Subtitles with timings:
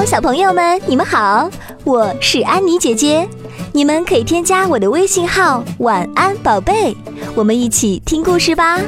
[0.00, 1.48] 小朋友们，你们好，
[1.84, 3.28] 我是安妮姐姐。
[3.72, 6.96] 你们可以添加我的微信号“晚安宝贝”，
[7.36, 8.80] 我们一起听故事吧。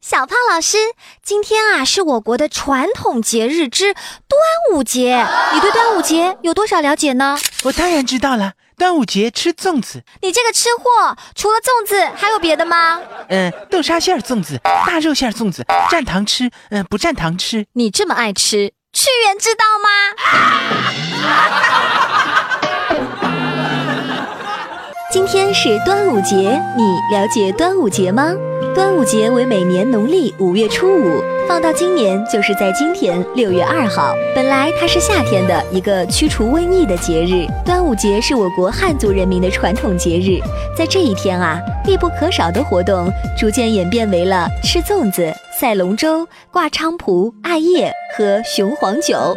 [0.00, 0.76] 小胖老师，
[1.22, 4.40] 今天啊是我国的传统节日之端
[4.72, 5.24] 午节，
[5.54, 7.38] 你对端午节有多少了解呢？
[7.62, 10.02] 我当然知道了，端午节吃粽子。
[10.22, 13.00] 你这个吃货，除了粽子还有别的吗？
[13.28, 17.66] 嗯，豆沙馅粽子、大肉馅粽子，蘸糖吃，嗯，不蘸糖吃。
[17.72, 19.88] 你这么爱吃，屈原知道吗？
[25.10, 26.36] 今天是端午节，
[26.76, 28.34] 你了解端午节吗？
[28.74, 34.14] 端午节为每年农历五月初五，放到今年就是在今天六月二号。
[34.34, 37.46] 本来它是夏天的一个驱除瘟疫的节日。
[37.64, 40.38] 端午节是我国汉族人民的传统节日，
[40.76, 49.34] 在这一天啊，必不可少的活动逐渐演变为了吃粽子、赛龙舟、挂菖蒲、艾叶和雄黄酒。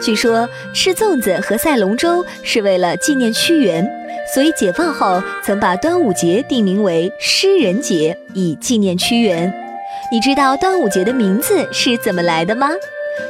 [0.00, 3.86] 据说吃粽子和赛龙舟是为了纪念屈原。
[4.32, 9.52] 所以解放后曾把端午节定名为诗人节，以纪念屈原。
[10.10, 12.68] 你知道端午节的名字是怎么来的吗？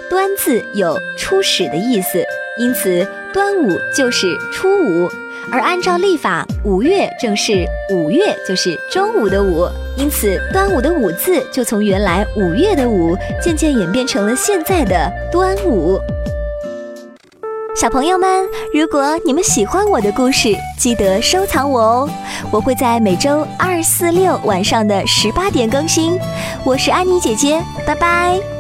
[0.09, 2.25] 端字有初始的意思，
[2.59, 5.09] 因此端午就是初五。
[5.51, 15.99] 而按照历法，五月正是五月，就是中午的午，因此端午的午字就从原来五月的午，渐渐演变成了现在的端午。
[17.75, 22.09] 小朋友们，如果你们喜欢我的故事，记得收藏我哦。
[22.51, 26.19] 我会在每周二、四、六晚上的十八点更新。
[26.65, 28.52] 我是安妮姐姐，拜拜。